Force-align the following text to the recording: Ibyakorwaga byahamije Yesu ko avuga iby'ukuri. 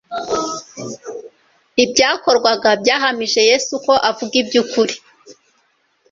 Ibyakorwaga 1.83 2.69
byahamije 2.81 3.41
Yesu 3.49 3.73
ko 3.85 3.93
avuga 4.09 4.33
iby'ukuri. 4.43 4.95